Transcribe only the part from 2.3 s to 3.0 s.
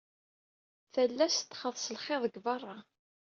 berra.